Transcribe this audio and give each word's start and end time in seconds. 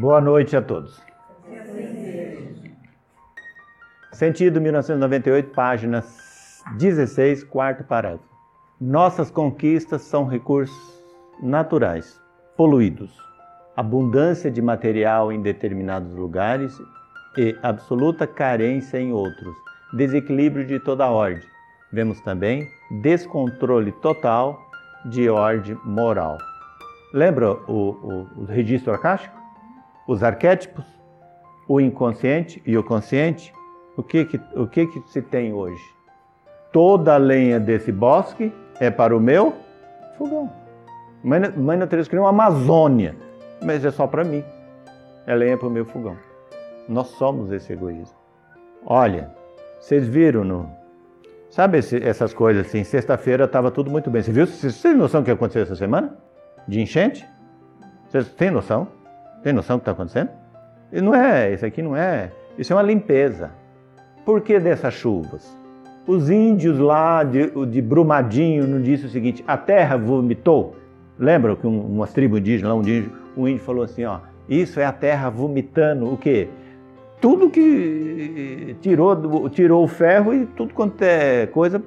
Boa 0.00 0.18
noite 0.18 0.56
a 0.56 0.62
todos. 0.62 0.98
Sentido 4.12 4.58
1998, 4.58 5.50
página 5.50 6.02
16, 6.78 7.44
quarto 7.44 7.84
parágrafo. 7.84 8.24
Nossas 8.80 9.30
conquistas 9.30 10.00
são 10.00 10.24
recursos 10.24 11.04
naturais, 11.42 12.18
poluídos, 12.56 13.14
abundância 13.76 14.50
de 14.50 14.62
material 14.62 15.30
em 15.30 15.42
determinados 15.42 16.14
lugares 16.14 16.74
e 17.36 17.54
absoluta 17.62 18.26
carência 18.26 18.98
em 18.98 19.12
outros, 19.12 19.54
desequilíbrio 19.92 20.66
de 20.66 20.80
toda 20.80 21.10
ordem. 21.10 21.46
Vemos 21.92 22.18
também 22.22 22.66
descontrole 23.02 23.92
total 24.00 24.58
de 25.04 25.28
ordem 25.28 25.78
moral. 25.84 26.38
Lembra 27.12 27.52
o, 27.52 27.58
o, 27.68 28.28
o 28.38 28.44
registro 28.46 28.94
arcástico? 28.94 29.39
Os 30.10 30.24
arquétipos? 30.24 30.84
O 31.68 31.80
inconsciente 31.80 32.60
e 32.66 32.76
o 32.76 32.82
consciente? 32.82 33.54
O 33.96 34.02
que, 34.02 34.24
que, 34.24 34.40
o 34.56 34.66
que, 34.66 34.84
que 34.88 35.00
se 35.08 35.22
tem 35.22 35.52
hoje? 35.52 35.80
Toda 36.72 37.14
a 37.14 37.16
lenha 37.16 37.60
desse 37.60 37.92
bosque 37.92 38.52
é 38.80 38.90
para 38.90 39.16
o 39.16 39.20
meu 39.20 39.54
fogão. 40.18 40.50
Mãe, 41.22 41.40
mãe 41.56 41.76
natureza 41.76 42.10
criou 42.10 42.24
uma 42.24 42.30
Amazônia, 42.30 43.14
mas 43.62 43.84
é 43.84 43.90
só 43.92 44.04
para 44.08 44.24
mim. 44.24 44.42
É 45.28 45.32
lenha 45.32 45.56
para 45.56 45.68
o 45.68 45.70
meu 45.70 45.84
fogão. 45.84 46.16
Nós 46.88 47.06
somos 47.10 47.52
esse 47.52 47.72
egoísmo. 47.72 48.18
Olha, 48.84 49.30
vocês 49.78 50.08
viram 50.08 50.42
no. 50.42 50.68
Sabe 51.50 51.78
esse, 51.78 52.02
essas 52.02 52.34
coisas 52.34 52.66
assim? 52.66 52.82
Sexta-feira 52.82 53.44
estava 53.44 53.70
tudo 53.70 53.92
muito 53.92 54.10
bem. 54.10 54.24
Você 54.24 54.32
viu? 54.32 54.44
Vocês 54.44 54.82
têm 54.82 54.92
noção 54.92 55.20
do 55.22 55.26
que 55.26 55.30
aconteceu 55.30 55.62
essa 55.62 55.76
semana? 55.76 56.18
De 56.66 56.80
enchente? 56.80 57.24
Vocês 58.08 58.28
têm 58.30 58.50
noção? 58.50 58.98
Tem 59.42 59.52
noção 59.52 59.76
do 59.76 59.80
que 59.80 59.82
está 59.84 59.92
acontecendo? 59.92 60.30
E 60.92 61.00
não 61.00 61.14
é, 61.14 61.52
isso 61.52 61.64
aqui 61.64 61.82
não 61.82 61.96
é. 61.96 62.30
Isso 62.58 62.72
é 62.72 62.76
uma 62.76 62.82
limpeza. 62.82 63.50
Por 64.24 64.40
que 64.40 64.58
dessas 64.58 64.94
chuvas? 64.94 65.56
Os 66.06 66.28
índios 66.28 66.78
lá 66.78 67.22
de, 67.22 67.50
de 67.66 67.80
Brumadinho 67.80 68.66
não 68.66 68.82
disse 68.82 69.06
o 69.06 69.08
seguinte: 69.08 69.44
a 69.46 69.56
terra 69.56 69.96
vomitou. 69.96 70.76
Lembra 71.18 71.54
que 71.56 71.66
um, 71.66 71.80
uma 71.80 72.06
tribo 72.06 72.38
indígena 72.38 72.70
lá, 72.70 72.74
um 72.74 72.80
índio, 72.80 73.12
um 73.36 73.48
índio 73.48 73.62
falou 73.62 73.84
assim: 73.84 74.04
ó, 74.04 74.18
isso 74.48 74.80
é 74.80 74.84
a 74.84 74.92
terra 74.92 75.30
vomitando 75.30 76.12
o 76.12 76.16
quê? 76.16 76.48
Tudo 77.20 77.50
que 77.50 78.76
tirou, 78.80 79.48
tirou 79.50 79.84
o 79.84 79.88
ferro 79.88 80.34
e 80.34 80.46
tudo 80.46 80.72
quanto 80.74 81.02
é 81.02 81.46
coisa, 81.46 81.82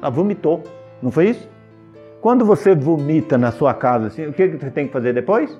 ela 0.00 0.10
vomitou. 0.10 0.62
Não 1.02 1.10
foi 1.10 1.30
isso? 1.30 1.48
Quando 2.20 2.44
você 2.44 2.74
vomita 2.74 3.38
na 3.38 3.50
sua 3.50 3.72
casa, 3.72 4.08
assim, 4.08 4.26
o 4.26 4.32
que 4.32 4.48
você 4.48 4.70
tem 4.70 4.86
que 4.86 4.92
fazer 4.92 5.12
depois? 5.12 5.58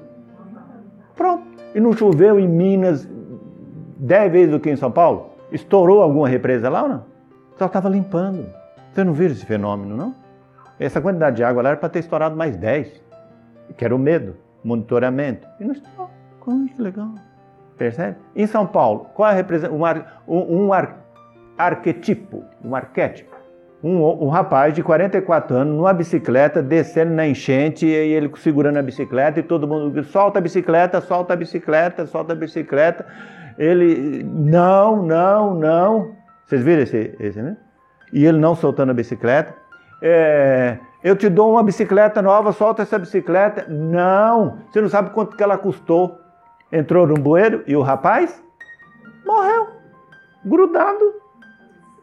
Pronto. 1.21 1.45
E 1.75 1.81
não 1.81 1.93
choveu 1.93 2.41
em 2.41 2.49
Minas 2.49 3.07
dez 3.99 4.33
vezes 4.33 4.51
do 4.51 4.59
que 4.59 4.71
em 4.71 4.77
São 4.77 4.91
Paulo? 4.91 5.33
Estourou 5.53 6.01
alguma 6.01 6.27
represa 6.27 6.71
lá 6.71 6.85
ou 6.85 6.89
não? 6.89 7.05
Só 7.59 7.67
estava 7.67 7.91
limpando. 7.91 8.47
Você 8.91 9.05
não 9.05 9.13
viu 9.13 9.27
esse 9.27 9.45
fenômeno, 9.45 9.95
não? 9.95 10.15
Essa 10.79 10.99
quantidade 10.99 11.37
de 11.37 11.45
água 11.45 11.63
lá 11.63 11.69
era 11.69 11.77
para 11.77 11.91
ter 11.91 11.99
estourado 11.99 12.35
mais 12.35 12.57
10. 12.57 13.03
Que 13.77 13.85
era 13.85 13.95
o 13.95 13.99
medo, 13.99 14.35
monitoramento. 14.65 15.47
E 15.61 15.65
não 15.65 15.73
estourou. 15.73 16.09
Como 16.41 16.67
que 16.67 16.81
legal. 16.81 17.11
Percebe? 17.77 18.17
Em 18.35 18.47
São 18.47 18.67
Paulo, 18.67 19.11
qual 19.13 19.29
é 19.29 19.33
a 19.33 19.37
representação? 19.37 19.79
Um, 19.79 19.85
ar, 19.85 20.23
um, 20.27 20.57
um 20.57 20.73
ar, 20.73 21.05
arquetipo, 21.59 22.45
um 22.65 22.75
arquétipo. 22.75 23.37
Um, 23.83 24.27
um, 24.27 24.29
rapaz 24.29 24.75
de 24.75 24.83
44 24.83 25.57
anos 25.57 25.75
numa 25.75 25.93
bicicleta, 25.95 26.63
descendo 26.63 27.15
na 27.15 27.27
enchente, 27.27 27.87
e 27.87 27.91
ele 27.91 28.31
segurando 28.37 28.77
a 28.77 28.83
bicicleta, 28.83 29.41
e 29.41 29.43
todo 29.43 29.67
mundo 29.67 30.05
solta 30.05 30.39
a 30.39 30.43
bicicleta, 30.43 31.01
solta 31.01 31.33
a 31.33 31.37
bicicleta, 31.37 32.07
solta 32.07 32.35
a 32.35 32.37
bicicleta. 32.37 33.07
Ele, 33.57 34.23
não, 34.23 35.03
não, 35.03 35.55
não. 35.55 36.15
Vocês 36.45 36.63
viram 36.63 36.83
esse, 36.83 37.17
esse 37.19 37.41
né? 37.41 37.57
E 38.13 38.27
ele 38.27 38.39
não 38.39 38.55
soltando 38.55 38.91
a 38.91 38.95
bicicleta. 38.95 39.55
É, 40.03 40.79
eu 41.03 41.17
te 41.17 41.29
dou 41.29 41.53
uma 41.53 41.63
bicicleta 41.63 42.21
nova, 42.21 42.53
solta 42.53 42.83
essa 42.83 42.99
bicicleta. 42.99 43.67
Não, 43.69 44.59
você 44.71 44.81
não 44.81 44.89
sabe 44.89 45.11
quanto 45.11 45.37
que 45.37 45.43
ela 45.43 45.57
custou. 45.57 46.19
Entrou 46.71 47.07
num 47.07 47.15
bueiro 47.15 47.65
e 47.67 47.75
o 47.75 47.83
rapaz 47.83 48.43
morreu, 49.27 49.69
grudado 50.45 51.15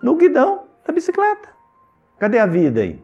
no 0.01 0.15
guidão 0.15 0.63
da 0.85 0.93
bicicleta. 0.93 1.56
Cadê 2.19 2.39
a 2.39 2.45
vida 2.45 2.81
aí? 2.81 3.01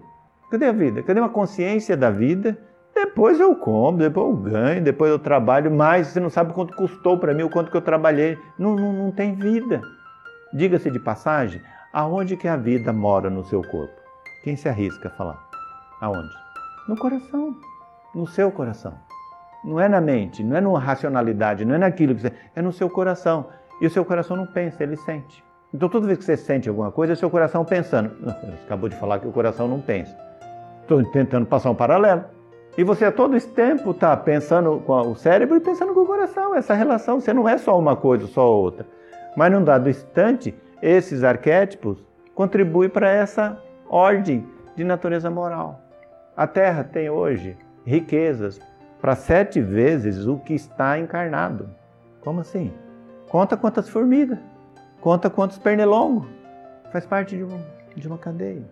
Cadê 0.49 0.65
a 0.65 0.71
vida? 0.71 1.03
Cadê 1.03 1.19
uma 1.19 1.29
consciência 1.29 1.95
da 1.95 2.09
vida? 2.09 2.57
Depois 2.95 3.39
eu 3.39 3.55
como, 3.55 3.97
depois 3.97 4.27
eu 4.27 4.35
ganho, 4.35 4.83
depois 4.83 5.11
eu 5.11 5.19
trabalho 5.19 5.71
mais. 5.71 6.07
Você 6.07 6.19
não 6.19 6.29
sabe 6.29 6.53
quanto 6.53 6.75
custou 6.75 7.17
para 7.19 7.33
mim, 7.33 7.43
o 7.43 7.49
quanto 7.49 7.69
que 7.69 7.77
eu 7.77 7.81
trabalhei. 7.81 8.37
Não, 8.57 8.75
não, 8.75 8.93
não 8.93 9.11
tem 9.11 9.35
vida. 9.35 9.81
Diga-se 10.53 10.89
de 10.89 10.99
passagem, 10.99 11.61
aonde 11.91 12.37
que 12.37 12.47
a 12.47 12.55
vida 12.55 12.93
mora 12.93 13.29
no 13.29 13.43
seu 13.43 13.61
corpo? 13.61 13.93
Quem 14.43 14.55
se 14.55 14.67
arrisca 14.67 15.09
a 15.09 15.11
falar? 15.11 15.43
Aonde? 16.01 16.33
No 16.87 16.97
coração, 16.97 17.55
no 18.13 18.25
seu 18.27 18.51
coração. 18.51 18.93
Não 19.63 19.79
é 19.79 19.87
na 19.87 20.01
mente, 20.01 20.43
não 20.43 20.57
é 20.57 20.61
na 20.61 20.77
racionalidade, 20.77 21.65
não 21.65 21.75
é 21.75 21.77
naquilo 21.77 22.15
que 22.15 22.21
você. 22.21 22.33
É 22.55 22.61
no 22.61 22.73
seu 22.73 22.89
coração. 22.89 23.47
E 23.79 23.85
o 23.85 23.89
seu 23.89 24.03
coração 24.03 24.35
não 24.35 24.45
pensa, 24.45 24.83
ele 24.83 24.97
sente. 24.97 25.43
Então, 25.73 25.89
toda 25.89 26.05
vez 26.05 26.19
que 26.19 26.25
você 26.25 26.37
sente 26.37 26.69
alguma 26.69 26.91
coisa, 26.91 27.13
é 27.13 27.15
seu 27.15 27.29
coração 27.29 27.65
pensando. 27.65 28.11
Você 28.21 28.63
acabou 28.65 28.87
de 28.87 28.95
falar 28.95 29.19
que 29.19 29.27
o 29.27 29.31
coração 29.31 29.67
não 29.67 29.81
pensa. 29.81 30.15
Estou 30.81 31.03
tentando 31.11 31.45
passar 31.45 31.71
um 31.71 31.75
paralelo. 31.75 32.25
E 32.77 32.83
você 32.83 33.05
a 33.05 33.11
todo 33.11 33.35
esse 33.35 33.49
tempo 33.49 33.91
está 33.91 34.15
pensando 34.15 34.81
com 34.85 34.99
o 35.01 35.15
cérebro 35.15 35.57
e 35.57 35.59
pensando 35.59 35.93
com 35.93 36.01
o 36.01 36.05
coração. 36.05 36.55
Essa 36.55 36.73
relação, 36.73 37.19
você 37.19 37.33
não 37.33 37.47
é 37.47 37.57
só 37.57 37.77
uma 37.77 37.95
coisa, 37.95 38.27
só 38.27 38.47
outra. 38.47 38.85
Mas 39.35 39.51
num 39.51 39.63
dado 39.63 39.89
instante, 39.89 40.55
esses 40.81 41.23
arquétipos 41.23 42.03
contribuem 42.35 42.89
para 42.89 43.09
essa 43.09 43.59
ordem 43.89 44.45
de 44.75 44.83
natureza 44.83 45.29
moral. 45.29 45.81
A 46.35 46.47
Terra 46.47 46.83
tem 46.83 47.09
hoje 47.09 47.57
riquezas 47.85 48.59
para 48.99 49.15
sete 49.15 49.61
vezes 49.61 50.25
o 50.25 50.37
que 50.37 50.53
está 50.53 50.97
encarnado. 50.97 51.69
Como 52.21 52.39
assim? 52.39 52.73
Conta 53.29 53.57
quantas 53.57 53.89
formigas, 53.89 54.39
conta 55.03 55.29
quantos 55.29 55.59
pernilongos. 55.59 56.25
Faz 56.89 57.05
parte 57.05 57.35
de 57.35 57.43
uma, 57.43 57.59
de 57.93 58.07
uma 58.07 58.17
cadeia. 58.17 58.63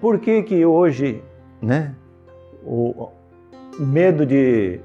Por 0.00 0.18
que 0.18 0.42
que 0.42 0.64
hoje, 0.64 1.22
né, 1.60 1.94
o, 2.64 3.10
o 3.78 3.82
medo 3.82 4.24
de 4.24 4.80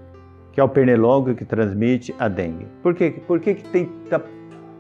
que 0.52 0.60
é 0.60 0.64
o 0.64 0.68
pernilongo 0.68 1.34
que 1.34 1.46
transmite 1.46 2.14
a 2.20 2.28
dengue? 2.28 2.68
Por 2.84 2.94
que, 2.94 3.10
por 3.12 3.40
que, 3.40 3.56
que 3.56 3.64
tem, 3.70 3.86
tá, 4.10 4.22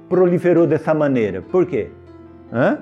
proliferou 0.09 0.67
dessa 0.67 0.94
maneira? 0.94 1.41
Por 1.41 1.66
quê? 1.66 1.89
Hã? 2.51 2.79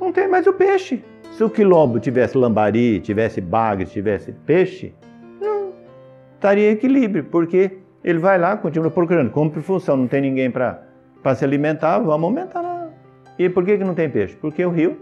Não 0.00 0.12
tem 0.12 0.28
mais 0.28 0.46
o 0.46 0.54
peixe. 0.54 1.04
Se 1.32 1.44
o 1.44 1.50
quilombo 1.50 2.00
tivesse 2.00 2.38
lambari, 2.38 3.00
tivesse 3.00 3.38
bagre, 3.38 3.84
tivesse 3.84 4.32
peixe, 4.32 4.94
não 5.38 5.72
estaria 6.36 6.70
em 6.70 6.72
equilíbrio, 6.72 7.24
porque 7.24 7.81
ele 8.04 8.18
vai 8.18 8.38
lá, 8.38 8.56
continua 8.56 8.90
procurando. 8.90 9.30
Por 9.30 9.62
função 9.62 9.96
não 9.96 10.08
tem 10.08 10.20
ninguém 10.20 10.50
para 10.50 10.82
se 11.34 11.44
alimentar, 11.44 11.98
vamos 11.98 12.24
aumentar 12.24 12.60
lá. 12.60 12.88
E 13.38 13.48
por 13.48 13.64
que, 13.64 13.78
que 13.78 13.84
não 13.84 13.94
tem 13.94 14.10
peixe? 14.10 14.36
Porque 14.36 14.64
o 14.64 14.70
rio 14.70 15.00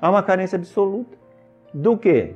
há 0.00 0.10
uma 0.10 0.22
carência 0.22 0.56
absoluta. 0.56 1.16
Do 1.72 1.96
que? 1.96 2.34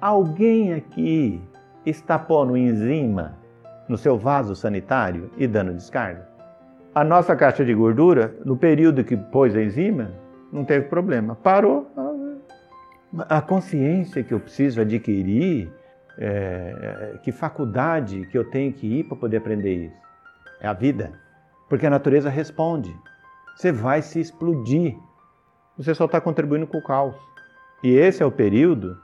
Alguém 0.00 0.74
aqui 0.74 1.40
está 1.86 2.18
pondo 2.18 2.56
enzima 2.56 3.38
no 3.88 3.96
seu 3.96 4.18
vaso 4.18 4.56
sanitário 4.56 5.30
e 5.36 5.46
dando 5.46 5.72
descarga? 5.74 6.26
A 6.94 7.04
nossa 7.04 7.36
caixa 7.36 7.64
de 7.64 7.72
gordura, 7.72 8.34
no 8.44 8.56
período 8.56 9.04
que 9.04 9.16
pôs 9.16 9.54
a 9.54 9.62
enzima, 9.62 10.12
não 10.52 10.64
teve 10.64 10.86
problema. 10.88 11.34
Parou. 11.34 11.90
A 13.28 13.40
consciência 13.40 14.22
que 14.22 14.32
eu 14.32 14.40
preciso 14.40 14.80
adquirir, 14.80 15.70
é, 16.18 17.18
que 17.22 17.32
faculdade 17.32 18.26
que 18.26 18.36
eu 18.36 18.44
tenho 18.50 18.72
que 18.72 18.86
ir 18.86 19.04
para 19.04 19.16
poder 19.16 19.38
aprender 19.38 19.86
isso? 19.86 20.02
É 20.60 20.68
a 20.68 20.72
vida. 20.72 21.12
Porque 21.68 21.86
a 21.86 21.90
natureza 21.90 22.28
responde. 22.28 22.94
Você 23.56 23.72
vai 23.72 24.02
se 24.02 24.20
explodir. 24.20 24.96
Você 25.76 25.94
só 25.94 26.04
está 26.04 26.20
contribuindo 26.20 26.66
com 26.66 26.78
o 26.78 26.82
caos. 26.82 27.16
E 27.82 27.90
esse 27.96 28.22
é 28.22 28.26
o 28.26 28.30
período 28.30 28.96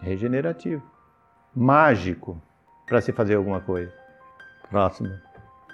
regenerativo, 0.00 0.82
mágico, 1.54 2.40
para 2.86 3.00
se 3.00 3.12
fazer 3.12 3.36
alguma 3.36 3.60
coisa. 3.60 3.92
Próximo. 4.68 5.10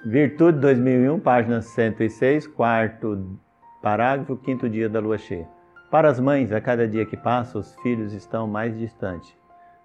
Virtude 0.04 0.58
2001, 0.58 1.20
página 1.20 1.62
106, 1.62 2.46
quarto 2.46 3.38
Parágrafo 3.82 4.38
5 4.44 4.68
dia 4.68 4.90
da 4.90 5.00
lua 5.00 5.16
cheia. 5.16 5.48
Para 5.90 6.10
as 6.10 6.20
mães, 6.20 6.52
a 6.52 6.60
cada 6.60 6.86
dia 6.86 7.06
que 7.06 7.16
passa, 7.16 7.58
os 7.58 7.74
filhos 7.76 8.12
estão 8.12 8.46
mais 8.46 8.78
distantes, 8.78 9.34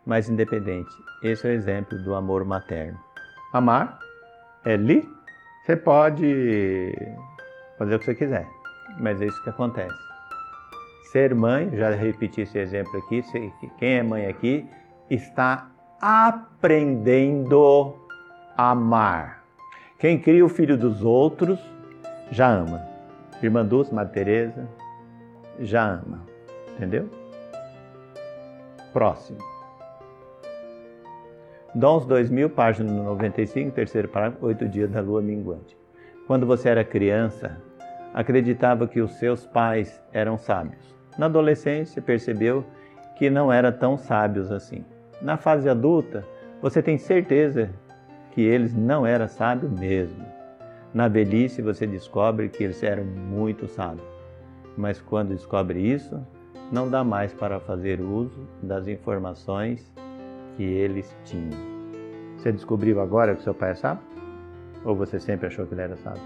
mais 0.05 0.29
independentes. 0.29 0.95
Esse 1.23 1.47
é 1.47 1.51
o 1.51 1.53
exemplo 1.53 1.97
do 2.03 2.13
amor 2.15 2.45
materno. 2.45 2.99
Amar 3.51 3.99
é 4.63 4.75
li. 4.75 5.07
Você 5.63 5.75
pode 5.75 6.93
fazer 7.77 7.95
o 7.95 7.99
que 7.99 8.05
você 8.05 8.15
quiser, 8.15 8.47
mas 8.99 9.19
é 9.21 9.25
isso 9.25 9.43
que 9.43 9.49
acontece. 9.49 9.97
Ser 11.11 11.33
mãe, 11.33 11.75
já 11.75 11.89
repeti 11.91 12.41
esse 12.41 12.57
exemplo 12.59 12.97
aqui, 12.99 13.23
quem 13.79 13.95
é 13.95 14.03
mãe 14.03 14.27
aqui 14.27 14.69
está 15.09 15.69
aprendendo 15.99 17.95
a 18.55 18.71
amar. 18.71 19.43
Quem 19.97 20.19
cria 20.19 20.45
o 20.45 20.49
filho 20.49 20.77
dos 20.77 21.03
outros 21.03 21.59
já 22.31 22.49
ama. 22.49 22.81
Irmã 23.41 23.65
Dulce, 23.65 23.93
Madre 23.93 24.13
Teresa, 24.13 24.67
já 25.59 25.83
ama. 25.83 26.21
Entendeu? 26.75 27.09
Próximo. 28.93 29.54
Dons 31.75 32.05
2000, 32.05 32.51
página 32.51 32.89
95, 32.89 33.71
terceiro 33.71 34.07
parágrafo, 34.07 34.45
oito 34.45 34.65
dias 34.65 34.89
da 34.89 35.01
lua 35.01 35.21
minguante. 35.21 35.77
Quando 36.25 36.45
você 36.45 36.69
era 36.69 36.85
criança, 36.85 37.57
acreditava 38.13 38.87
que 38.87 39.01
os 39.01 39.11
seus 39.15 39.45
pais 39.45 40.01
eram 40.13 40.37
sábios. 40.37 40.95
Na 41.17 41.25
adolescência, 41.25 42.01
percebeu 42.01 42.63
que 43.17 43.29
não 43.29 43.51
eram 43.51 43.73
tão 43.73 43.97
sábios 43.97 44.53
assim. 44.53 44.85
Na 45.21 45.35
fase 45.35 45.67
adulta, 45.67 46.25
você 46.61 46.81
tem 46.81 46.97
certeza 46.97 47.69
que 48.31 48.41
eles 48.41 48.73
não 48.73 49.05
eram 49.05 49.27
sábios 49.27 49.69
mesmo. 49.77 50.25
Na 50.93 51.09
velhice, 51.09 51.61
você 51.61 51.85
descobre 51.85 52.47
que 52.47 52.63
eles 52.63 52.81
eram 52.83 53.03
muito 53.03 53.67
sábios. 53.67 54.07
Mas 54.77 55.01
quando 55.01 55.35
descobre 55.35 55.81
isso, 55.81 56.25
não 56.71 56.89
dá 56.89 57.03
mais 57.03 57.33
para 57.33 57.59
fazer 57.59 57.99
uso 57.99 58.47
das 58.63 58.87
informações 58.87 59.93
que 60.55 60.63
eles 60.63 61.15
tinham. 61.23 61.75
Você 62.37 62.51
descobriu 62.51 63.01
agora 63.01 63.35
que 63.35 63.43
seu 63.43 63.53
pai 63.53 63.71
é 63.71 63.75
sábio? 63.75 64.03
Ou 64.83 64.95
você 64.95 65.19
sempre 65.19 65.47
achou 65.47 65.65
que 65.65 65.73
ele 65.73 65.81
era 65.81 65.95
sábio? 65.95 66.21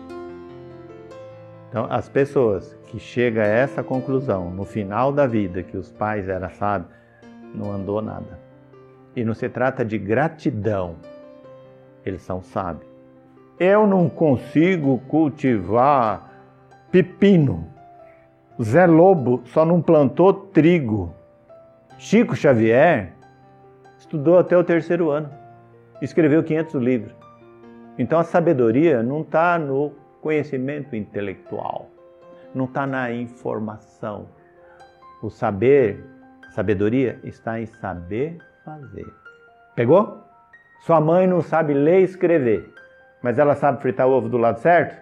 Então, 1.70 1.88
as 1.90 2.10
pessoas 2.10 2.76
que 2.88 3.00
chegam 3.00 3.44
a 3.44 3.48
essa 3.48 3.84
conclusão 3.84 4.50
no 4.50 4.66
final 4.66 5.12
da 5.12 5.28
vida 5.28 5.62
que 5.62 5.78
os 5.78 5.92
pais 5.92 6.28
eram 6.28 6.50
sábios, 6.50 6.92
não 7.54 7.72
andou 7.72 8.02
nada. 8.02 8.40
E 9.16 9.24
não 9.24 9.34
se 9.34 9.48
trata 9.48 9.86
de 9.86 9.98
gratidão, 9.98 10.96
eles 12.06 12.22
são 12.22 12.42
sábios. 12.42 12.90
Eu 13.60 13.86
não 13.86 14.10
consigo 14.10 15.00
cultivar 15.08 16.32
pepino. 16.92 17.68
Zé 18.62 18.86
Lobo 18.86 19.42
só 19.46 19.64
não 19.64 19.82
plantou 19.82 20.34
trigo. 20.34 21.14
Chico 21.98 22.36
Xavier 22.36 23.14
estudou 24.00 24.40
até 24.40 24.58
o 24.58 24.64
terceiro 24.64 25.12
ano, 25.12 25.30
escreveu 26.02 26.42
500 26.42 26.82
livros. 26.82 27.16
Então 27.98 28.18
a 28.18 28.24
sabedoria 28.24 29.04
não 29.04 29.22
está 29.22 29.60
no 29.60 29.92
conhecimento 30.22 30.96
intelectual, 30.96 31.90
não 32.56 32.66
está 32.66 32.88
na 32.88 33.12
informação. 33.12 34.28
O 35.22 35.30
saber, 35.30 36.02
a 36.48 36.52
sabedoria 36.52 37.20
está 37.24 37.60
em 37.60 37.66
saber 37.66 38.38
fazer. 38.64 39.06
Pegou? 39.76 40.24
Sua 40.86 41.02
mãe 41.02 41.28
não 41.28 41.42
sabe 41.42 41.74
ler 41.74 42.00
e 42.00 42.04
escrever, 42.04 42.74
mas 43.22 43.38
ela 43.38 43.54
sabe 43.54 43.82
fritar 43.82 44.08
ovo 44.08 44.30
do 44.30 44.38
lado 44.38 44.60
certo? 44.60 44.96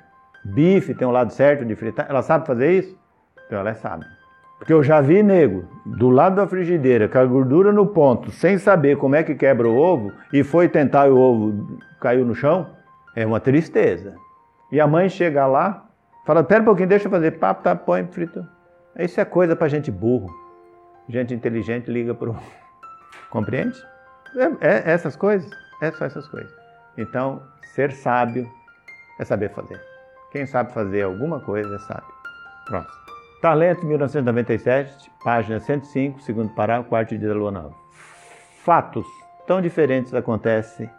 Bife 0.44 0.96
tem 0.96 1.08
um 1.08 1.12
lado 1.12 1.32
certo 1.32 1.64
de 1.64 1.76
fritar? 1.76 2.08
Ela 2.10 2.24
sabe 2.24 2.48
fazer 2.48 2.72
isso? 2.72 2.98
Então 3.46 3.60
ela 3.60 3.70
é 3.70 3.76
sábia. 3.76 4.17
Porque 4.58 4.74
eu 4.74 4.84
já 4.84 5.02
vi 5.02 5.22
nego 5.22 5.66
do 5.86 6.10
lado 6.10 6.36
da 6.36 6.48
frigideira 6.48 7.08
com 7.08 7.18
a 7.20 7.26
gordura 7.26 7.72
no 7.72 7.86
ponto, 7.88 8.32
sem 8.32 8.58
saber 8.58 8.98
como 8.98 9.16
é 9.16 9.24
que 9.24 9.36
quebra 9.36 9.68
o 9.68 9.78
ovo, 9.78 10.12
e 10.34 10.44
foi 10.44 10.68
tentar 10.68 11.08
e 11.08 11.12
o 11.12 11.18
ovo 11.18 11.80
caiu 12.00 12.26
no 12.26 12.34
chão. 12.34 12.68
É 13.16 13.26
uma 13.26 13.40
tristeza. 13.40 14.16
E 14.72 14.80
a 14.80 14.88
mãe 14.88 15.10
chega 15.10 15.46
lá, 15.46 15.86
fala: 16.26 16.44
Pera 16.44 16.62
um 16.62 16.66
pouquinho, 16.66 16.90
deixa 16.90 17.08
eu 17.08 17.12
fazer. 17.12 17.32
Papo, 17.32 17.64
tá, 17.64 17.76
põe, 17.76 18.06
frito. 18.08 18.46
Isso 18.98 19.22
é 19.22 19.26
coisa 19.26 19.56
para 19.56 19.68
gente 19.68 19.92
burro. 19.92 20.28
Gente 21.08 21.34
inteligente 21.34 21.90
liga 21.90 22.14
pro. 22.14 22.36
Compreende? 23.30 23.78
É, 24.36 24.68
é 24.68 24.92
essas 24.92 25.16
coisas. 25.16 25.50
É 25.82 25.92
só 25.92 26.06
essas 26.06 26.28
coisas. 26.28 26.52
Então, 26.98 27.42
ser 27.76 27.92
sábio 27.92 28.50
é 29.20 29.26
saber 29.26 29.50
fazer. 29.52 29.80
Quem 30.32 30.46
sabe 30.46 30.74
fazer 30.74 31.04
alguma 31.04 31.40
coisa 31.40 31.74
é 31.76 31.80
sábio. 31.80 32.14
Próximo. 32.66 33.07
Talento 33.40 33.86
1997, 33.86 35.12
página 35.24 35.60
105, 35.60 36.20
segundo 36.22 36.50
parágrafo, 36.56 36.90
quarto 36.90 37.16
dia 37.16 37.28
da 37.28 37.36
lua 37.36 37.52
nova. 37.52 37.76
Fatos 38.64 39.06
tão 39.46 39.62
diferentes 39.62 40.12
acontecem 40.16 40.90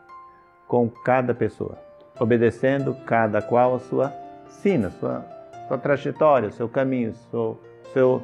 com 0.68 0.88
cada 0.88 1.34
pessoa, 1.34 1.76
obedecendo 2.20 2.94
cada 3.04 3.42
qual 3.42 3.74
a 3.74 3.80
sua 3.80 4.12
sina, 4.46 4.88
sua, 4.88 5.26
sua 5.66 5.78
trajetória, 5.78 6.52
seu 6.52 6.68
caminho, 6.68 7.12
seu, 7.12 7.60
seu, 7.92 8.22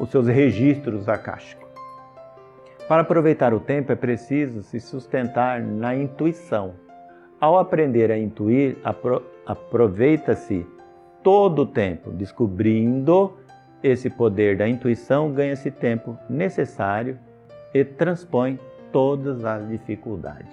os 0.00 0.10
seus 0.10 0.26
registros 0.26 1.08
acásticos. 1.08 1.68
Para 2.88 3.02
aproveitar 3.02 3.54
o 3.54 3.60
tempo 3.60 3.92
é 3.92 3.96
preciso 3.96 4.64
se 4.64 4.80
sustentar 4.80 5.62
na 5.62 5.94
intuição. 5.94 6.74
Ao 7.40 7.56
aprender 7.56 8.10
a 8.10 8.18
intuir, 8.18 8.78
apro 8.82 9.22
aproveita-se 9.46 10.66
todo 11.28 11.58
o 11.58 11.66
tempo, 11.66 12.10
descobrindo 12.10 13.34
esse 13.82 14.08
poder 14.08 14.56
da 14.56 14.66
intuição, 14.66 15.30
ganha-se 15.30 15.70
tempo 15.70 16.16
necessário 16.26 17.18
e 17.74 17.84
transpõe 17.84 18.58
todas 18.90 19.44
as 19.44 19.68
dificuldades. 19.68 20.50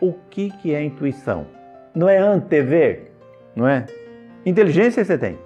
O 0.00 0.12
que, 0.28 0.50
que 0.50 0.74
é 0.74 0.82
intuição? 0.82 1.46
Não 1.94 2.08
é 2.08 2.18
antever, 2.18 3.12
não 3.54 3.68
é? 3.68 3.86
Inteligência 4.44 5.04
você 5.04 5.16
tem, 5.16 5.38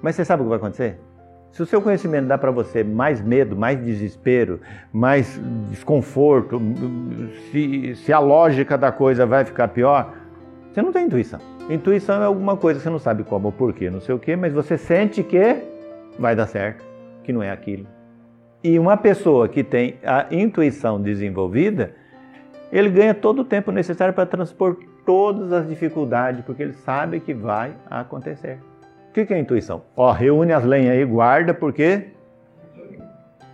mas 0.00 0.14
você 0.14 0.24
sabe 0.24 0.40
o 0.40 0.46
que 0.46 0.48
vai 0.48 0.56
acontecer? 0.56 0.98
Se 1.52 1.62
o 1.62 1.66
seu 1.66 1.82
conhecimento 1.82 2.26
dá 2.26 2.38
para 2.38 2.50
você 2.50 2.82
mais 2.82 3.20
medo, 3.20 3.54
mais 3.54 3.78
desespero, 3.78 4.62
mais 4.90 5.38
desconforto, 5.68 6.58
se, 7.50 7.94
se 7.96 8.14
a 8.14 8.18
lógica 8.18 8.78
da 8.78 8.90
coisa 8.90 9.26
vai 9.26 9.44
ficar 9.44 9.68
pior, 9.68 10.14
você 10.76 10.82
não 10.82 10.92
tem 10.92 11.06
intuição. 11.06 11.40
Intuição 11.70 12.22
é 12.22 12.26
alguma 12.26 12.54
coisa 12.54 12.78
que 12.78 12.84
você 12.84 12.90
não 12.90 12.98
sabe 12.98 13.24
como 13.24 13.50
porquê, 13.50 13.88
não 13.88 13.98
sei 13.98 14.14
o 14.14 14.18
quê, 14.18 14.36
mas 14.36 14.52
você 14.52 14.76
sente 14.76 15.22
que 15.22 15.56
vai 16.18 16.36
dar 16.36 16.46
certo, 16.46 16.84
que 17.24 17.32
não 17.32 17.42
é 17.42 17.50
aquilo. 17.50 17.86
E 18.62 18.78
uma 18.78 18.94
pessoa 18.94 19.48
que 19.48 19.64
tem 19.64 19.96
a 20.04 20.26
intuição 20.30 21.00
desenvolvida, 21.00 21.94
ele 22.70 22.90
ganha 22.90 23.14
todo 23.14 23.40
o 23.40 23.44
tempo 23.44 23.72
necessário 23.72 24.12
para 24.12 24.26
transpor 24.26 24.76
todas 25.06 25.50
as 25.50 25.66
dificuldades, 25.66 26.44
porque 26.44 26.62
ele 26.62 26.74
sabe 26.74 27.20
que 27.20 27.32
vai 27.32 27.72
acontecer. 27.88 28.58
O 29.08 29.12
que 29.14 29.32
é 29.32 29.38
intuição? 29.38 29.80
Ó, 29.96 30.12
reúne 30.12 30.52
as 30.52 30.62
lenhas 30.62 30.92
aí, 30.92 31.06
guarda, 31.06 31.54
porque 31.54 32.08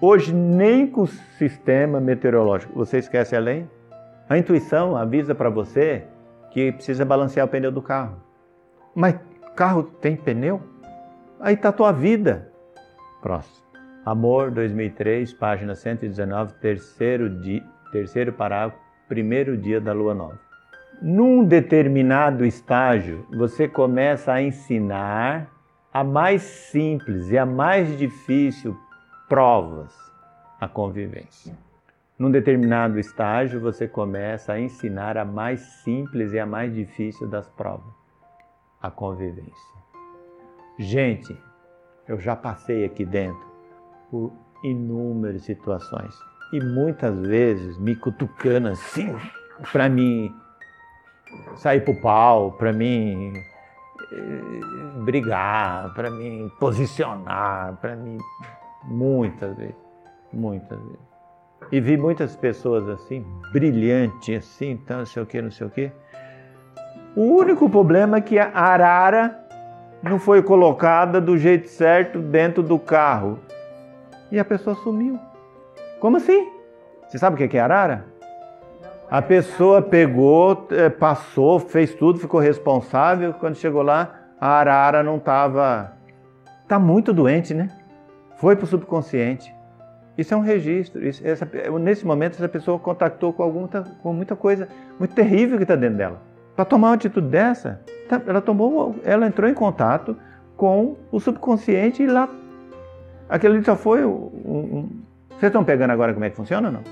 hoje 0.01 0.35
nem 0.35 0.89
com 0.89 1.03
o 1.03 1.07
sistema 1.07 2.01
meteorológico 2.01 2.73
você 2.75 2.99
esquece 2.99 3.37
a 3.37 3.39
lenha. 3.39 3.71
A 4.29 4.37
intuição 4.37 4.97
avisa 4.97 5.37
para 5.37 5.51
você 5.51 6.03
que 6.53 6.73
precisa 6.73 7.05
balancear 7.05 7.47
o 7.47 7.51
pneu 7.51 7.73
do 7.73 7.83
carro. 7.83 8.17
Mas 8.95 9.19
carro 9.57 9.83
tem 9.83 10.17
pneu? 10.17 10.63
Aí 11.41 11.55
está 11.55 11.71
a 11.71 11.73
tua 11.73 11.93
vida. 11.93 12.53
Próximo. 13.21 13.63
Amor 14.05 14.51
2003, 14.51 15.33
página 15.35 15.75
119, 15.75 16.55
terceiro, 16.55 17.31
dia, 17.41 17.63
terceiro 17.93 18.33
parágrafo, 18.33 18.77
primeiro 19.09 19.57
dia 19.57 19.81
da 19.81 19.93
lua 19.93 20.15
nova. 20.15 20.39
Num 21.01 21.45
determinado 21.45 22.45
estágio, 22.45 23.27
você 23.33 23.69
começa 23.69 24.33
a 24.33 24.43
ensinar 24.43 25.49
a 25.93 26.03
mais 26.03 26.43
simples 26.43 27.31
e 27.31 27.39
a 27.39 27.47
mais 27.47 27.97
difícil 27.97 28.77
provas 29.29 29.95
a 30.61 30.67
convivência. 30.67 31.57
Num 32.23 32.31
determinado 32.31 33.01
estágio, 33.01 33.61
você 33.61 33.89
começa 33.89 34.53
a 34.53 34.61
ensinar 34.61 35.19
a 35.19 35.25
mais 35.25 35.61
simples 35.83 36.33
e 36.33 36.39
a 36.39 36.47
mais 36.47 36.73
difícil 36.73 37.27
das 37.27 37.49
provas, 37.49 37.93
a 38.81 38.89
convivência. 38.93 39.77
Gente, 40.79 41.37
eu 42.07 42.21
já 42.21 42.37
passei 42.37 42.85
aqui 42.85 43.05
dentro 43.05 43.45
por 44.09 44.33
inúmeras 44.63 45.43
situações 45.43 46.15
e 46.53 46.61
muitas 46.61 47.19
vezes 47.27 47.77
me 47.79 47.97
cutucando 47.97 48.69
assim 48.69 49.13
para 49.73 49.89
mim 49.89 50.33
sair 51.57 51.81
pro 51.81 52.01
pau, 52.01 52.53
para 52.53 52.73
mim 52.73 53.33
eh, 54.13 55.01
brigar, 55.03 55.93
para 55.93 56.09
mim 56.09 56.49
posicionar, 56.61 57.77
para 57.81 57.97
mim 57.97 58.17
muitas 58.85 59.57
vezes, 59.57 59.75
muitas 60.33 60.79
vezes. 60.79 61.12
E 61.73 61.81
vi 61.81 61.97
muitas 61.97 62.37
pessoas 62.37 62.87
assim, 62.87 63.25
brilhantes, 63.51 64.45
assim, 64.45 64.73
então, 64.73 64.99
não 64.99 65.07
sei 65.07 65.23
o 65.23 65.27
que, 65.27 65.41
não 65.41 65.51
sei 65.51 65.67
o 65.67 65.71
que. 65.71 65.91
O 67.17 67.23
único 67.23 67.69
problema 67.71 68.19
é 68.19 68.21
que 68.21 68.39
a 68.39 68.51
arara 68.53 69.39
não 70.03 70.19
foi 70.19 70.43
colocada 70.43 71.19
do 71.19 71.39
jeito 71.39 71.69
certo 71.69 72.19
dentro 72.19 72.63
do 72.63 72.79
carro. 72.79 73.39
E 74.31 74.39
a 74.39 74.45
pessoa 74.45 74.77
sumiu. 74.77 75.19
Como 75.99 76.19
assim? 76.19 76.47
Você 77.09 77.17
sabe 77.17 77.43
o 77.43 77.49
que 77.49 77.57
é 77.57 77.61
arara? 77.61 78.05
A 79.11 79.23
pessoa 79.23 79.81
pegou, 79.81 80.69
eh, 80.71 80.91
passou, 80.91 81.59
fez 81.59 81.95
tudo, 81.95 82.19
ficou 82.19 82.41
responsável. 82.41 83.33
Quando 83.35 83.57
chegou 83.57 83.83
lá, 83.83 84.15
a 84.39 84.49
arara 84.59 85.03
não 85.03 85.17
estava. 85.17 85.93
Está 86.63 86.79
muito 86.79 87.15
doente, 87.15 87.55
né? 87.55 87.69
Foi 88.37 88.57
para 88.57 88.65
o 88.65 88.69
subconsciente. 88.69 89.55
Isso 90.17 90.35
é 90.35 90.37
um 90.37 90.41
registro. 90.41 91.07
Isso, 91.07 91.27
essa, 91.27 91.49
nesse 91.81 92.07
momento, 92.07 92.35
essa 92.35 92.49
pessoa 92.49 92.79
contactou 92.79 93.33
com, 93.33 93.43
alguma, 93.43 93.69
com 94.03 94.13
muita 94.13 94.37
coisa 94.37 94.69
muito 94.99 95.15
terrível 95.15 95.57
que 95.57 95.65
está 95.65 95.75
dentro 95.75 95.97
dela. 95.97 96.21
Para 96.55 96.65
tomar 96.65 96.89
uma 96.89 96.95
atitude 96.95 97.29
dessa, 97.29 97.81
tá, 98.09 98.21
ela 98.27 98.41
tomou, 98.41 98.95
ela 99.05 99.27
entrou 99.27 99.49
em 99.49 99.55
contato 99.55 100.17
com 100.57 100.97
o 101.11 101.19
subconsciente 101.19 102.03
e 102.03 102.07
lá, 102.07 102.29
aquilo 103.29 103.55
ali 103.55 103.65
só 103.65 103.75
foi 103.75 104.05
um, 104.05 104.31
um, 104.45 104.89
vocês 105.31 105.51
estão 105.51 105.65
pegando 105.65 105.91
agora 105.91 106.13
como 106.13 106.25
é 106.25 106.31
que 106.31 106.37
funciona 106.37 106.69
ou 106.69 106.75
não? 106.75 106.83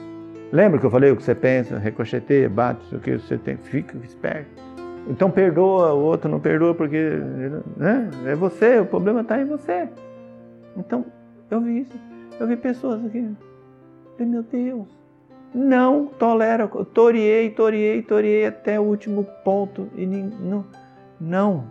Lembra 0.51 0.81
que 0.81 0.87
eu 0.87 0.91
falei 0.91 1.13
o 1.13 1.17
que 1.17 1.23
você 1.23 1.35
pensa, 1.35 1.79
ricocheteia, 1.79 2.49
bate, 2.49 2.95
o 2.95 2.99
que 2.99 3.19
você 3.19 3.39
tem, 3.39 3.57
fica 3.57 3.97
esperto. 3.99 4.51
Então 5.09 5.31
perdoa, 5.31 5.93
o 5.93 6.01
outro 6.01 6.29
não 6.29 6.41
perdoa 6.41 6.75
porque 6.75 6.99
né? 7.77 8.11
é 8.27 8.35
você, 8.35 8.81
o 8.81 8.87
problema 8.87 9.21
está 9.21 9.41
em 9.41 9.45
você. 9.45 9.89
Então, 10.77 11.05
eu 11.51 11.61
vi 11.61 11.83
isso. 11.83 12.10
Eu 12.41 12.47
vi 12.47 12.57
pessoas 12.57 13.05
aqui. 13.05 13.37
Meu 14.19 14.43
Deus, 14.43 14.89
não 15.55 16.07
tolera. 16.07 16.67
Toriei, 16.67 17.51
toriei, 17.51 18.03
toriei 18.03 18.47
até 18.47 18.81
o 18.81 18.83
último 18.83 19.25
ponto. 19.45 19.89
E 19.95 20.07
não. 20.07 20.65
Não. 21.21 21.65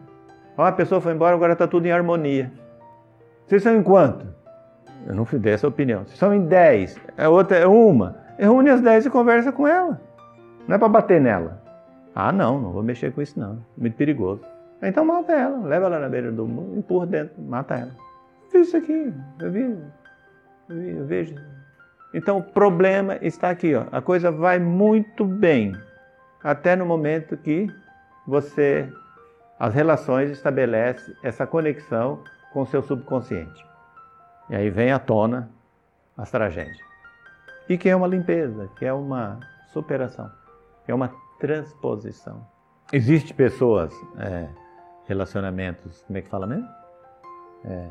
Ó, 0.55 0.63
a 0.63 0.71
pessoa 0.71 1.01
foi 1.01 1.13
embora, 1.13 1.35
agora 1.35 1.53
está 1.53 1.67
tudo 1.67 1.87
em 1.87 1.91
harmonia. 1.91 2.51
Vocês 3.47 3.63
são 3.63 3.75
em 3.75 3.83
quanto? 3.83 4.27
Eu 5.07 5.15
não 5.15 5.25
fui 5.25 5.39
dessa 5.39 5.67
opinião. 5.67 6.03
Vocês 6.05 6.19
são 6.19 6.33
em 6.33 6.45
dez. 6.45 6.99
A 7.17 7.29
outra 7.29 7.57
é 7.57 7.65
uma. 7.65 8.17
Reúne 8.37 8.69
as 8.69 8.81
dez 8.81 9.05
e 9.05 9.09
conversa 9.09 9.51
com 9.51 9.67
ela. 9.67 9.99
Não 10.67 10.75
é 10.75 10.77
para 10.77 10.87
bater 10.87 11.19
nela. 11.19 11.61
Ah, 12.13 12.31
não, 12.31 12.59
não 12.59 12.71
vou 12.71 12.83
mexer 12.83 13.11
com 13.11 13.21
isso 13.21 13.39
não. 13.39 13.59
Muito 13.75 13.95
perigoso. 13.95 14.41
Então 14.81 15.03
mata 15.03 15.33
ela, 15.33 15.57
leva 15.65 15.87
ela 15.87 15.99
na 15.99 16.07
beira 16.07 16.31
do 16.31 16.47
muro, 16.47 16.77
empurra 16.77 17.05
dentro, 17.05 17.41
mata 17.41 17.75
ela. 17.75 17.91
Eu 18.45 18.51
vi 18.51 18.59
isso 18.59 18.77
aqui, 18.77 19.13
eu 19.39 19.51
vi, 19.51 19.77
vejo. 20.69 21.35
Então 22.13 22.37
o 22.37 22.43
problema 22.43 23.17
está 23.21 23.49
aqui, 23.49 23.75
ó. 23.75 23.85
a 23.91 24.01
coisa 24.01 24.31
vai 24.31 24.59
muito 24.59 25.25
bem, 25.25 25.75
até 26.43 26.75
no 26.75 26.85
momento 26.85 27.37
que 27.37 27.67
você, 28.25 28.91
as 29.59 29.73
relações 29.73 30.29
estabelece 30.31 31.15
essa 31.23 31.45
conexão 31.45 32.23
com 32.53 32.61
o 32.61 32.65
seu 32.65 32.81
subconsciente. 32.81 33.65
E 34.49 34.55
aí 34.55 34.69
vem 34.69 34.91
à 34.91 34.99
tona 34.99 35.49
as 36.17 36.31
tragédias. 36.31 36.77
E 37.67 37.77
que 37.77 37.89
é 37.89 37.95
uma 37.95 38.07
limpeza, 38.07 38.67
que 38.77 38.85
é 38.85 38.93
uma 38.93 39.39
superação, 39.71 40.31
que 40.85 40.91
é 40.91 40.95
uma 40.95 41.11
transposição. 41.39 42.45
Existem 42.91 43.35
pessoas, 43.35 43.93
é, 44.17 44.49
relacionamentos, 45.07 46.03
como 46.07 46.17
é 46.17 46.21
que 46.21 46.29
fala 46.29 46.47
mesmo? 46.47 46.67
É, 47.65 47.89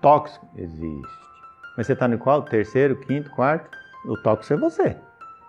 tóxico? 0.00 0.46
Existe. 0.56 1.33
Mas 1.76 1.86
você 1.86 1.92
está 1.92 2.06
no 2.06 2.18
qual? 2.18 2.42
Terceiro, 2.42 2.96
quinto, 2.96 3.30
quarto? 3.30 3.68
O 4.06 4.16
tóxico 4.16 4.54
é 4.54 4.56
você. 4.56 4.96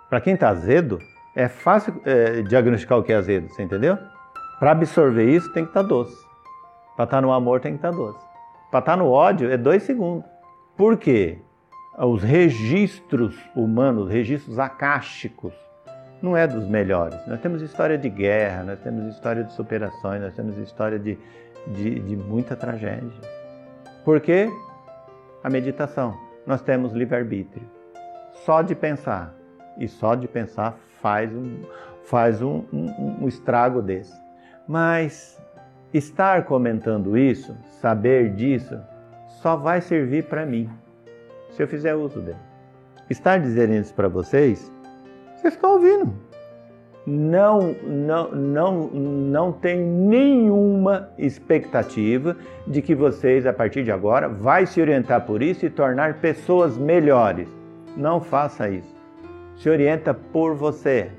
Para 0.10 0.22
quem 0.22 0.34
está 0.34 0.50
azedo, 0.50 1.00
é 1.36 1.48
fácil 1.48 2.02
é, 2.06 2.42
diagnosticar 2.42 2.98
o 2.98 3.04
que 3.04 3.12
é 3.12 3.16
azedo, 3.16 3.50
você 3.50 3.64
entendeu? 3.64 3.98
Para 4.60 4.72
absorver 4.72 5.30
isso 5.30 5.52
tem 5.52 5.64
que 5.64 5.70
estar 5.70 5.84
tá 5.84 5.88
doce. 5.88 6.26
Para 6.96 7.06
estar 7.06 7.18
tá 7.18 7.22
no 7.22 7.32
amor 7.32 7.60
tem 7.60 7.74
que 7.74 7.78
estar 7.78 7.92
tá 7.92 7.98
doce. 7.98 8.26
Para 8.72 8.80
estar 8.80 8.92
tá 8.94 8.98
no 8.98 9.10
ódio 9.10 9.52
é 9.52 9.58
dois 9.58 9.84
segundos. 9.84 10.26
Por 10.78 10.98
quê? 10.98 11.40
Os 11.98 12.24
registros 12.24 13.38
humanos, 13.56 14.10
registros 14.10 14.60
acásticos, 14.60 15.54
não 16.22 16.36
é 16.36 16.48
dos 16.48 16.68
melhores. 16.68 17.16
Nós 17.28 17.40
temos 17.40 17.62
história 17.62 17.98
de 17.98 18.10
guerra, 18.10 18.64
nós 18.64 18.80
temos 18.80 19.14
história 19.14 19.44
de 19.44 19.54
superações, 19.54 20.22
nós 20.22 20.34
temos 20.34 20.58
história 20.58 21.00
de, 21.00 21.18
de, 21.68 22.00
de 22.00 22.16
muita 22.16 22.56
tragédia. 22.56 23.12
Por 24.04 24.20
quê? 24.20 24.50
A 25.46 25.50
meditação. 25.52 26.18
Nós 26.44 26.64
temos 26.64 26.92
livre-arbítrio. 26.94 27.70
Só 28.34 28.64
de 28.64 28.74
pensar, 28.74 29.32
e 29.78 29.88
só 29.88 30.16
de 30.16 30.28
pensar 30.28 30.76
faz 31.00 31.32
um, 31.32 31.62
faz 32.06 32.42
um, 32.42 32.64
um, 32.74 33.18
um 33.22 33.28
estrago 33.28 33.80
desse. 33.80 34.20
Mas 34.68 35.40
estar 35.94 36.46
comentando 36.46 37.16
isso, 37.16 37.56
saber 37.80 38.34
disso, 38.34 38.76
só 39.40 39.56
vai 39.56 39.82
servir 39.82 40.24
para 40.24 40.48
mim, 40.48 40.68
se 41.52 41.62
eu 41.62 41.68
fizer 41.68 41.94
uso 41.94 42.22
dele. 42.22 42.40
Estar 43.08 43.38
dizendo 43.38 43.76
isso 43.76 43.94
para 43.94 44.08
vocês 44.08 44.74
vocês 45.36 45.54
estão 45.54 45.74
ouvindo. 45.74 46.12
Não, 47.06 47.76
não, 47.84 48.32
não, 48.32 48.88
não 48.88 49.52
tem 49.52 49.78
nenhuma 49.78 51.10
expectativa 51.20 52.36
de 52.66 52.82
que 52.82 52.96
vocês, 52.96 53.46
a 53.46 53.54
partir 53.54 53.84
de 53.84 53.92
agora, 53.92 54.28
vai 54.28 54.66
se 54.66 54.82
orientar 54.82 55.24
por 55.24 55.44
isso 55.44 55.68
e 55.68 55.70
tornar 55.70 56.16
pessoas 56.16 56.76
melhores. 56.78 57.48
Não 57.96 58.20
faça 58.20 58.68
isso. 58.70 58.96
Se 59.56 59.70
orienta 59.70 60.16
por 60.16 60.56
você, 60.56 61.12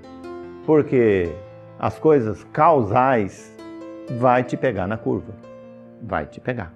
porque 0.66 1.33
as 1.78 1.99
coisas 2.00 2.43
causais 2.52 3.57
vai 4.19 4.43
te 4.43 4.57
pegar 4.57 4.88
na 4.88 4.97
curva, 4.97 5.35
vai 6.02 6.26
te 6.26 6.40
pegar. 6.40 6.73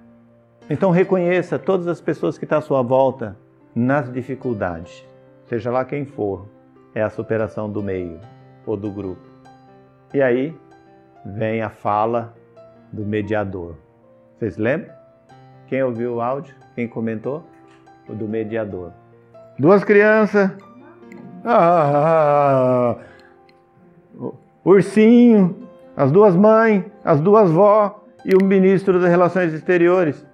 Então 0.69 0.89
reconheça 0.89 1.59
todas 1.59 1.87
as 1.87 1.99
pessoas 1.99 2.37
que 2.37 2.45
estão 2.45 2.59
à 2.59 2.61
sua 2.61 2.81
volta 2.81 3.37
nas 3.75 4.11
dificuldades, 4.11 5.05
seja 5.47 5.69
lá 5.69 5.83
quem 5.83 6.05
for, 6.05 6.47
é 6.95 7.01
a 7.01 7.09
superação 7.09 7.69
do 7.69 7.83
meio 7.83 8.19
ou 8.65 8.77
do 8.77 8.91
grupo. 8.91 9.21
E 10.13 10.21
aí 10.21 10.57
vem 11.25 11.61
a 11.61 11.69
fala 11.69 12.33
do 12.91 13.05
mediador. 13.05 13.75
Vocês 14.37 14.57
lembram? 14.57 14.93
Quem 15.67 15.83
ouviu 15.83 16.15
o 16.15 16.21
áudio? 16.21 16.53
Quem 16.75 16.87
comentou? 16.87 17.45
O 18.09 18.13
do 18.13 18.27
mediador. 18.27 18.91
Duas 19.57 19.83
crianças. 19.83 20.51
Ah, 21.45 22.97
ursinho, 24.63 25.67
as 25.95 26.11
duas 26.11 26.35
mães, 26.35 26.85
as 27.03 27.19
duas 27.19 27.49
vó 27.49 28.03
e 28.23 28.35
o 28.35 28.45
ministro 28.45 28.99
das 28.99 29.09
Relações 29.09 29.53
Exteriores. 29.53 30.25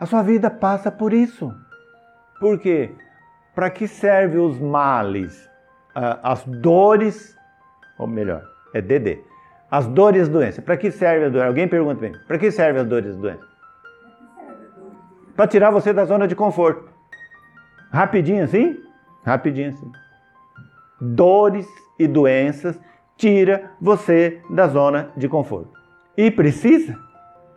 A 0.00 0.06
sua 0.06 0.22
vida 0.22 0.48
passa 0.48 0.90
por 0.90 1.12
isso. 1.12 1.52
Por 2.40 2.58
quê? 2.58 2.92
Para 3.54 3.68
que 3.68 3.88
serve 3.88 4.38
os 4.38 4.58
males? 4.58 5.48
as 6.22 6.44
dores, 6.44 7.36
ou 7.98 8.06
melhor, 8.06 8.42
é 8.72 8.80
DD, 8.80 9.22
as 9.70 9.86
dores 9.86 10.28
doença. 10.28 10.62
Para 10.62 10.76
que 10.76 10.90
serve 10.90 11.26
a 11.26 11.28
dor? 11.28 11.44
Alguém 11.44 11.68
pergunta 11.68 12.00
bem, 12.00 12.12
para 12.26 12.38
que 12.38 12.50
serve 12.50 12.80
as 12.80 12.86
dores 12.86 13.16
doença? 13.16 13.46
Para 15.36 15.46
tirar 15.46 15.70
você 15.70 15.92
da 15.92 16.04
zona 16.04 16.26
de 16.26 16.34
conforto. 16.34 16.88
Rapidinho 17.92 18.44
assim? 18.44 18.76
Rapidinho 19.24 19.70
assim. 19.70 19.90
Dores 21.00 21.66
e 21.98 22.06
doenças 22.06 22.78
tira 23.16 23.70
você 23.80 24.42
da 24.50 24.66
zona 24.66 25.10
de 25.16 25.28
conforto. 25.28 25.72
E 26.16 26.30
precisa 26.30 26.98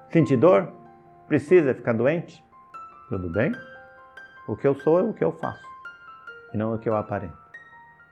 sentir 0.10 0.38
dor? 0.38 0.72
Precisa 1.28 1.74
ficar 1.74 1.94
doente? 1.94 2.44
Tudo 3.10 3.30
bem? 3.30 3.52
O 4.48 4.56
que 4.56 4.68
eu 4.68 4.76
sou 4.76 5.00
é 5.00 5.04
o 5.04 5.14
que 5.14 5.24
eu 5.24 5.32
faço, 5.32 5.64
e 6.54 6.58
não 6.58 6.74
o 6.74 6.80
que 6.80 6.90
eu 6.90 6.96
aparento. 6.96 7.41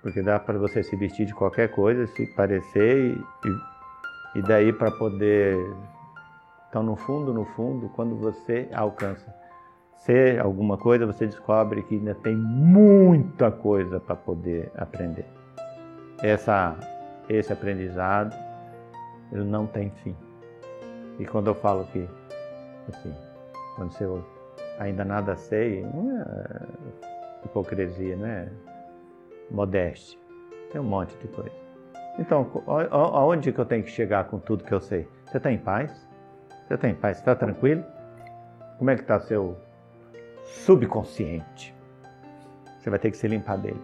Porque 0.02 0.22
dá 0.22 0.40
para 0.40 0.58
você 0.58 0.82
se 0.82 0.96
vestir 0.96 1.26
de 1.26 1.34
qualquer 1.34 1.70
coisa, 1.70 2.08
se 2.08 2.26
parecer 2.28 3.18
e, 3.18 4.40
e 4.40 4.42
daí 4.42 4.72
para 4.72 4.92
poder. 4.92 5.58
Então, 6.70 6.84
no 6.84 6.96
fundo, 6.96 7.34
no 7.34 7.46
fundo, 7.46 7.90
quando 7.90 8.16
você 8.16 8.70
alcança 8.74 9.34
ser 9.98 10.40
alguma 10.40 10.78
coisa, 10.78 11.06
você 11.06 11.26
descobre 11.26 11.84
que 11.84 11.96
ainda 11.96 12.16
tem 12.16 12.36
muita 12.36 13.52
coisa 13.52 14.00
para 14.00 14.16
poder 14.16 14.72
aprender. 14.76 15.26
Essa, 16.22 16.78
esse 17.28 17.52
aprendizado, 17.52 18.36
ele 19.32 19.44
não 19.44 19.68
tem 19.68 19.90
fim. 20.04 20.16
E 21.18 21.26
quando 21.26 21.48
eu 21.48 21.56
falo 21.56 21.86
que, 21.88 22.08
assim, 22.88 23.14
quando 23.76 23.92
você 23.92 24.06
ainda 24.80 25.04
nada 25.04 25.36
sei, 25.36 25.84
não 25.84 26.22
é 26.22 27.46
hipocrisia, 27.46 28.16
não 28.16 28.26
é? 28.26 28.50
Modéstia. 29.52 30.20
Tem 30.72 30.80
um 30.80 30.86
monte 30.86 31.16
de 31.18 31.28
coisa. 31.28 31.56
Então, 32.18 32.50
aonde 32.92 33.52
que 33.52 33.60
eu 33.60 33.66
tenho 33.66 33.84
que 33.84 33.90
chegar 33.90 34.26
com 34.26 34.40
tudo 34.40 34.64
que 34.64 34.74
eu 34.74 34.80
sei? 34.80 35.08
Você 35.26 35.38
está 35.38 35.52
em 35.52 35.58
paz? 35.58 36.08
Você 36.68 36.74
está 36.74 36.90
em 36.90 36.96
paz? 36.96 37.18
Está 37.18 37.36
tranquilo? 37.36 37.84
Como 38.78 38.90
é 38.90 38.96
que 38.96 39.02
está 39.02 39.20
seu 39.20 39.58
subconsciente? 40.44 41.76
Você 42.78 42.90
vai 42.90 43.00
ter 43.00 43.12
que 43.12 43.18
se 43.18 43.28
limpar 43.28 43.58
dele 43.58 43.80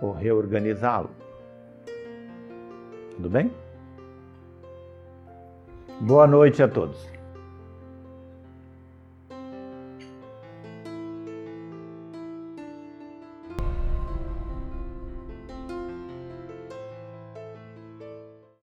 ou 0.00 0.12
reorganizá-lo. 0.12 1.10
Tudo 3.16 3.30
bem? 3.30 3.52
Boa 6.00 6.26
noite 6.26 6.62
a 6.62 6.68
todos. 6.68 7.17